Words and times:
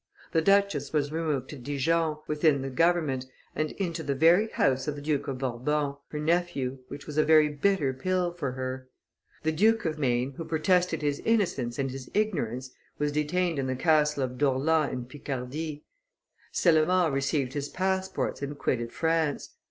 The 0.31 0.41
duchess 0.41 0.91
was 0.91 1.11
removed 1.11 1.47
to 1.51 1.57
Dijon, 1.59 2.17
within 2.25 2.63
the 2.63 2.71
government, 2.71 3.27
and 3.55 3.71
into 3.73 4.01
the 4.01 4.15
very 4.15 4.47
house 4.47 4.87
of 4.87 4.95
the 4.95 5.01
Duke 5.03 5.27
of 5.27 5.37
Bourbon, 5.37 5.95
her 6.07 6.17
nephew, 6.19 6.79
which 6.87 7.05
was 7.05 7.19
a 7.19 7.23
very 7.23 7.49
bitter 7.49 7.93
pill 7.93 8.33
for 8.33 8.53
her. 8.53 8.89
The 9.43 9.51
Duke 9.51 9.85
of 9.85 9.99
Maine, 9.99 10.31
who 10.37 10.45
protested 10.45 11.03
his 11.03 11.19
innocence 11.23 11.77
and 11.77 11.91
his 11.91 12.09
ignorance, 12.15 12.71
was 12.97 13.11
detained 13.11 13.59
in 13.59 13.67
the 13.67 13.75
Castle 13.75 14.23
of 14.23 14.39
Dourlans 14.39 14.91
in 14.91 15.05
Picardy. 15.05 15.83
Cellamare 16.51 17.11
received 17.13 17.53
his 17.53 17.69
passports 17.69 18.41
and 18.41 18.57
quitted 18.57 18.91
France. 18.91 19.51